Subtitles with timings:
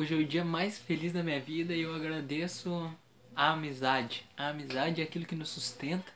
[0.00, 2.90] Hoje é o dia mais feliz da minha vida e eu agradeço
[3.36, 4.26] a amizade.
[4.34, 6.10] A amizade é aquilo que nos sustenta.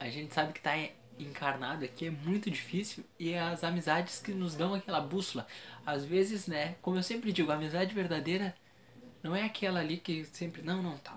[0.00, 0.72] A gente sabe que tá
[1.18, 5.46] encarnado aqui é muito difícil e é as amizades que nos dão aquela bússola.
[5.84, 8.56] Às vezes, né, como eu sempre digo, a amizade verdadeira
[9.22, 11.14] não é aquela ali que sempre, não, não, tá,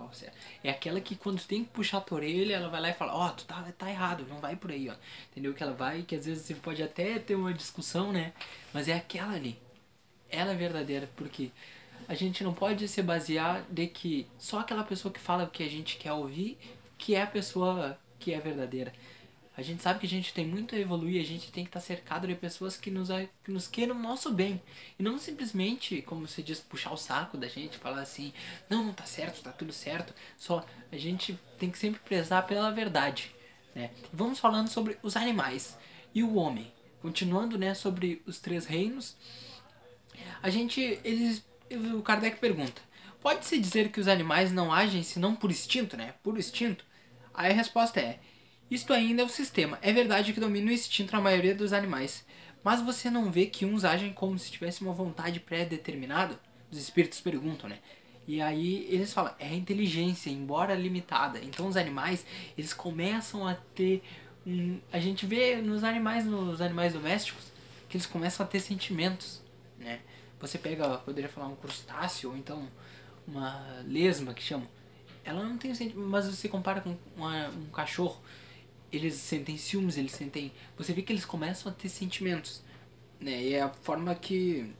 [0.65, 3.27] é aquela que quando tem que puxar a orelha, ela vai lá e fala, ó,
[3.27, 4.95] oh, tu tá, tá errado, não vai por aí, ó.
[5.31, 5.53] Entendeu?
[5.53, 8.33] Que ela vai, que às vezes você pode até ter uma discussão, né?
[8.73, 9.57] Mas é aquela ali.
[10.29, 11.51] Ela é verdadeira, porque
[12.07, 15.63] a gente não pode se basear de que só aquela pessoa que fala o que
[15.63, 16.57] a gente quer ouvir,
[16.97, 18.93] que é a pessoa que é verdadeira.
[19.57, 21.79] A gente sabe que a gente tem muito a evoluir, a gente tem que estar
[21.79, 23.07] cercado de pessoas que nos,
[23.41, 24.61] que nos queiram o nosso bem.
[24.99, 28.33] E não simplesmente, como você diz, puxar o saco da gente, falar assim,
[28.69, 30.13] não, não tá certo, tá tudo certo.
[30.37, 33.33] Só a gente tem que sempre prezar pela verdade.
[33.73, 33.91] Né?
[34.11, 35.77] Vamos falando sobre os animais
[36.13, 36.69] e o homem.
[37.01, 39.15] Continuando né, sobre os três reinos,
[40.43, 42.81] a gente, eles, o Kardec pergunta,
[43.21, 46.13] pode-se dizer que os animais não agem senão por instinto, né?
[46.23, 46.85] Por instinto?
[47.33, 48.19] Aí a resposta é,
[48.69, 49.77] isto ainda é o sistema.
[49.81, 52.25] É verdade que domina o instinto na maioria dos animais.
[52.63, 56.39] Mas você não vê que uns agem como se tivesse uma vontade pré-determinada?
[56.71, 57.77] Os espíritos perguntam, né?
[58.27, 61.39] E aí eles falam, é inteligência, embora limitada.
[61.43, 62.25] Então os animais,
[62.57, 64.01] eles começam a ter
[64.45, 67.51] um, a gente vê nos animais, nos animais domésticos,
[67.87, 69.43] que eles começam a ter sentimentos,
[69.77, 69.99] né?
[70.39, 72.67] Você pega, poderia falar um crustáceo ou então
[73.27, 74.67] uma lesma que chama.
[75.23, 78.21] Ela não tem sentimento, mas você compara com uma, um cachorro
[78.95, 80.51] eles sentem ciúmes, eles sentem.
[80.77, 82.61] Você vê que eles começam a ter sentimentos.
[83.19, 83.43] Né?
[83.43, 84.71] E é a forma que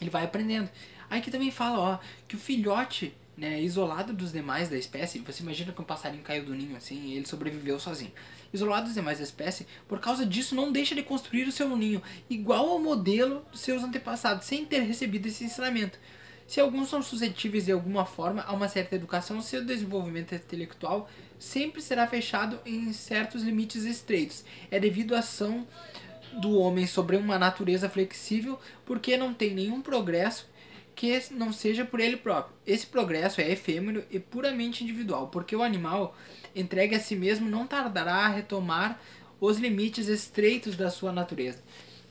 [0.00, 0.68] ele vai aprendendo.
[1.08, 5.42] Aí que também fala, ó, que o filhote, né, isolado dos demais da espécie, você
[5.42, 8.12] imagina que um passarinho caiu do ninho assim e ele sobreviveu sozinho.
[8.52, 12.02] Isolado dos demais da espécie, por causa disso não deixa de construir o seu ninho,
[12.28, 15.98] igual ao modelo dos seus antepassados, sem ter recebido esse ensinamento.
[16.46, 21.08] Se alguns são suscetíveis de alguma forma a uma certa educação, seu desenvolvimento intelectual
[21.38, 24.44] sempre será fechado em certos limites estreitos.
[24.70, 25.66] É devido à ação
[26.40, 30.46] do homem sobre uma natureza flexível, porque não tem nenhum progresso
[30.94, 32.54] que não seja por ele próprio.
[32.66, 36.16] Esse progresso é efêmero e puramente individual, porque o animal
[36.54, 39.00] entregue a si mesmo não tardará a retomar
[39.40, 41.62] os limites estreitos da sua natureza.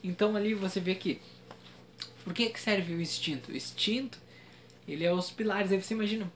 [0.03, 1.21] Então ali você vê que
[2.23, 3.51] por que, que serve o instinto?
[3.51, 4.19] O instinto,
[4.87, 5.71] ele é os pilares.
[5.71, 6.31] Aí você imagina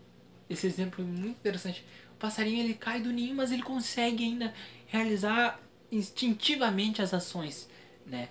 [0.49, 1.85] esse exemplo muito interessante.
[2.13, 4.53] O passarinho ele cai do ninho, mas ele consegue ainda
[4.87, 5.59] realizar
[5.91, 7.69] instintivamente as ações,
[8.05, 8.29] né?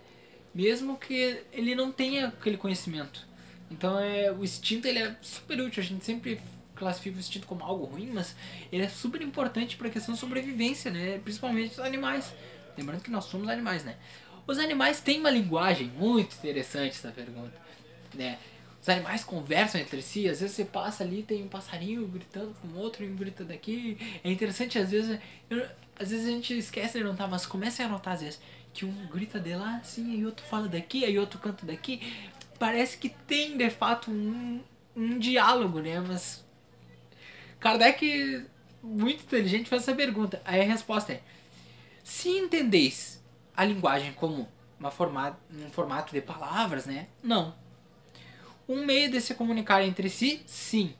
[0.54, 3.26] Mesmo que ele não tenha aquele conhecimento.
[3.74, 5.82] Então é o instinto ele é super útil.
[5.82, 6.40] A gente sempre
[6.76, 8.34] classifica o instinto como algo ruim, mas
[8.70, 11.18] ele é super importante para a questão de sobrevivência, né?
[11.18, 12.32] Principalmente os animais.
[12.78, 13.96] Lembrando que nós somos animais, né?
[14.46, 17.54] Os animais têm uma linguagem muito interessante essa pergunta,
[18.14, 18.38] né?
[18.80, 22.78] Os animais conversam entre si, às vezes você passa ali tem um passarinho gritando com
[22.78, 23.96] outro e um grita daqui.
[24.22, 25.18] É interessante, às vezes,
[25.48, 25.66] eu,
[25.98, 28.40] às vezes a gente esquece de notar, mas começa a notar às vezes
[28.74, 32.00] que um grita de lá assim, e outro fala daqui, aí outro canta daqui.
[32.64, 34.58] Parece que tem de fato um,
[34.96, 36.00] um diálogo, né?
[36.00, 36.42] Mas
[37.60, 38.46] Kardec,
[38.82, 40.40] muito inteligente, faz essa pergunta.
[40.46, 41.20] Aí a resposta é:
[42.02, 43.22] se entendeis
[43.54, 44.48] a linguagem como
[44.80, 47.08] uma formato, um formato de palavras, né?
[47.22, 47.54] Não
[48.66, 50.94] um meio de se comunicar entre si, sim.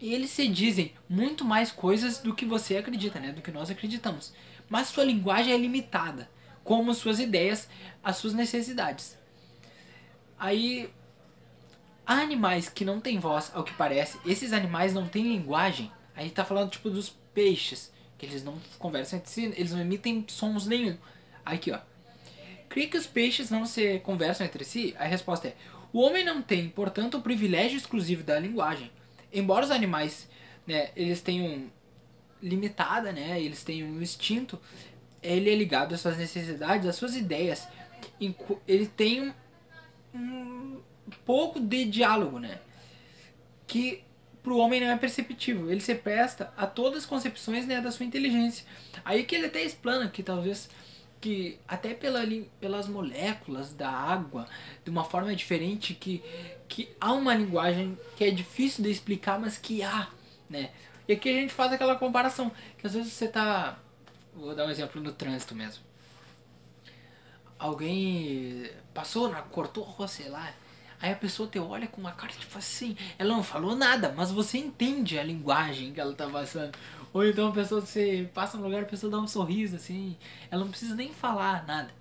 [0.00, 3.30] Eles se dizem muito mais coisas do que você acredita, né?
[3.30, 4.32] Do que nós acreditamos.
[4.68, 6.28] Mas sua linguagem é limitada,
[6.64, 7.68] como suas ideias,
[8.02, 9.16] as suas necessidades.
[10.38, 10.90] Aí,
[12.06, 14.18] há animais que não têm voz, ao que parece.
[14.24, 15.90] Esses animais não têm linguagem.
[16.14, 20.24] Aí tá falando tipo dos peixes, que eles não conversam entre si, eles não emitem
[20.28, 20.96] sons nenhum.
[21.44, 21.78] Aqui, ó.
[22.68, 24.94] Creio que os peixes não se conversam entre si?
[24.98, 25.56] A resposta é:
[25.92, 28.90] o homem não tem, portanto, o privilégio exclusivo da linguagem.
[29.32, 30.28] Embora os animais,
[30.66, 31.70] né, eles tenham
[32.42, 34.60] limitada, né, eles tenham um instinto,
[35.22, 37.66] ele é ligado às suas necessidades, às suas ideias.
[38.66, 39.34] Ele tem
[40.16, 40.82] um,
[41.24, 42.58] pouco de diálogo, né,
[43.66, 44.02] que
[44.42, 45.70] para o homem não é perceptível.
[45.70, 48.64] Ele se presta a todas as concepções né, da sua inteligência.
[49.04, 50.68] Aí que ele até explana que talvez
[51.20, 52.20] que até pela,
[52.60, 54.46] pelas moléculas da água,
[54.84, 56.22] de uma forma diferente, que,
[56.68, 60.08] que há uma linguagem que é difícil de explicar, mas que há,
[60.48, 60.70] né?
[61.08, 63.78] E aqui a gente faz aquela comparação, que às vezes você tá,
[64.34, 65.85] vou dar um exemplo no trânsito mesmo.
[67.58, 70.52] Alguém passou, cortou a rua, sei lá,
[71.00, 74.30] Aí a pessoa te olha com uma cara tipo assim, ela não falou nada, mas
[74.30, 76.76] você entende a linguagem que ela tá passando.
[77.12, 80.16] Ou então a pessoa, você passa no lugar, a pessoa dá um sorriso assim,
[80.50, 81.92] ela não precisa nem falar nada.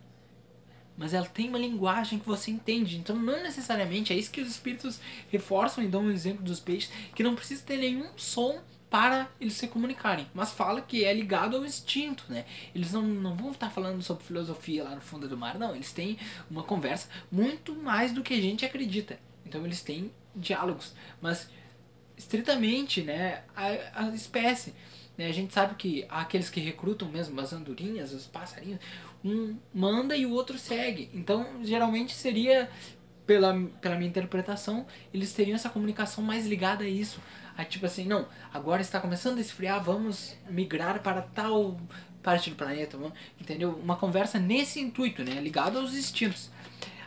[0.98, 2.98] mas ela tem uma linguagem que você entende.
[2.98, 5.00] Então, não necessariamente é isso que os espíritos
[5.30, 9.54] reforçam e dão um exemplo dos peixes, que não precisa ter nenhum som para eles
[9.54, 12.46] se comunicarem, mas fala que é ligado ao instinto, né?
[12.74, 15.76] Eles não, não vão estar falando sobre filosofia lá no fundo do mar, não.
[15.76, 16.18] Eles têm
[16.50, 19.20] uma conversa muito mais do que a gente acredita.
[19.46, 21.50] Então, eles têm diálogos, mas
[22.18, 24.74] estritamente, né, a, a espécie.
[25.18, 25.28] Né?
[25.28, 28.80] A gente sabe que aqueles que recrutam mesmo, as andorinhas, os passarinhos,
[29.24, 31.10] um manda e o outro segue.
[31.14, 32.70] Então, geralmente seria,
[33.26, 37.20] pela, pela minha interpretação, eles teriam essa comunicação mais ligada a isso.
[37.58, 41.80] A tipo assim, não, agora está começando a esfriar, vamos migrar para tal
[42.22, 42.98] parte do planeta,
[43.40, 43.72] entendeu?
[43.72, 45.40] Uma conversa nesse intuito, né?
[45.40, 46.50] Ligado aos instintos.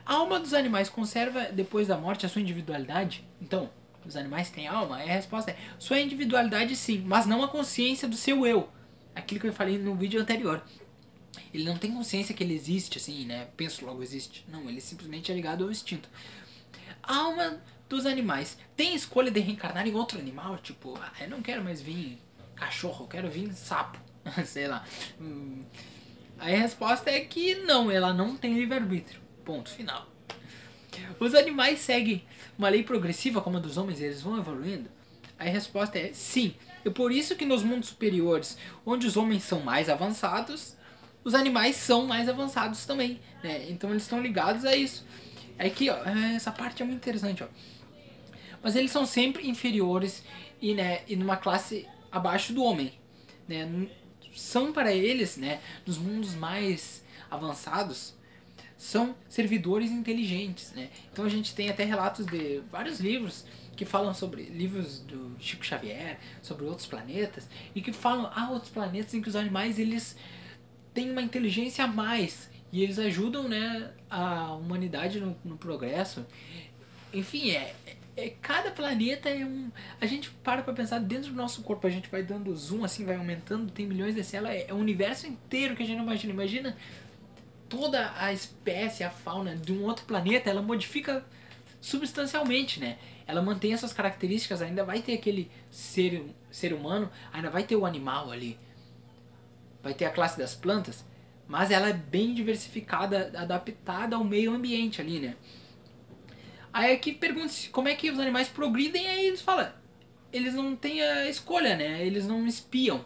[0.06, 3.29] A alma dos animais conserva, depois da morte, a sua individualidade?
[3.43, 3.69] Então,
[4.06, 5.05] os animais têm alma?
[5.05, 8.71] E a resposta é: sua individualidade sim, mas não a consciência do seu eu.
[9.15, 10.62] Aquilo que eu falei no vídeo anterior.
[11.53, 13.49] Ele não tem consciência que ele existe, assim, né?
[13.56, 14.47] Penso logo existe.
[14.49, 16.09] Não, ele simplesmente é ligado ao instinto.
[17.03, 20.58] A alma dos animais tem escolha de reencarnar em outro animal?
[20.58, 22.19] Tipo, ah, eu não quero mais vir
[22.55, 23.99] cachorro, eu quero vir sapo.
[24.44, 24.85] Sei lá.
[25.20, 25.64] Hum.
[26.38, 29.20] Aí a resposta é que não, ela não tem livre-arbítrio.
[29.44, 30.06] Ponto final.
[31.19, 32.25] Os animais seguem
[32.56, 34.91] uma lei progressiva como a dos homens, eles vão evoluindo?
[35.38, 36.55] Aí a resposta é sim.
[36.84, 40.76] E por isso que nos mundos superiores, onde os homens são mais avançados,
[41.25, 43.20] os animais são mais avançados também.
[43.43, 43.67] Né?
[43.70, 45.05] Então eles estão ligados a isso.
[45.56, 45.96] É que ó,
[46.34, 47.43] essa parte é muito interessante.
[47.43, 47.46] Ó.
[48.62, 50.25] Mas eles são sempre inferiores
[50.60, 52.93] e, né, e numa classe abaixo do homem.
[53.46, 53.88] Né?
[54.34, 58.14] São para eles, né, nos mundos mais avançados,
[58.76, 60.88] são servidores inteligentes, né?
[61.12, 63.44] Então a gente tem até relatos de vários livros
[63.76, 68.70] que falam sobre livros do Chico Xavier, sobre outros planetas e que falam ah outros
[68.70, 70.16] planetas em que os animais eles
[70.94, 76.25] têm uma inteligência a mais e eles ajudam, né, a humanidade no, no progresso.
[77.12, 77.75] Enfim, é,
[78.16, 79.70] é, cada planeta é um.
[80.00, 83.05] A gente para pra pensar dentro do nosso corpo, a gente vai dando zoom assim,
[83.05, 86.05] vai aumentando, tem milhões de células, é, é o universo inteiro que a gente não
[86.05, 86.32] imagina.
[86.32, 86.76] Imagina
[87.69, 91.25] toda a espécie, a fauna de um outro planeta, ela modifica
[91.81, 92.99] substancialmente, né?
[93.26, 97.84] Ela mantém essas características, ainda vai ter aquele ser, ser humano, ainda vai ter o
[97.84, 98.58] animal ali.
[99.82, 101.05] Vai ter a classe das plantas,
[101.46, 105.37] mas ela é bem diversificada, adaptada ao meio ambiente ali, né?
[106.73, 109.73] Aí aqui pergunta como é que os animais progridem, aí eles falam,
[110.32, 112.05] eles não têm a escolha, né?
[112.05, 113.05] Eles não espiam,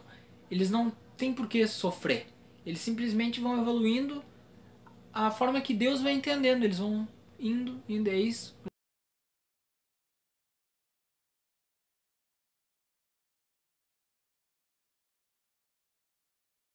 [0.51, 2.27] eles não têm por que sofrer.
[2.65, 4.23] Eles simplesmente vão evoluindo
[5.13, 6.63] a forma que Deus vai entendendo.
[6.63, 7.07] Eles vão
[7.39, 8.55] indo, indo, é isso.